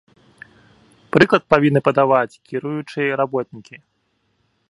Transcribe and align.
Прыклад 1.15 1.43
павінны 1.55 1.81
падаваць 1.89 2.39
кіруючыя 2.53 3.11
работнікі. 3.21 3.75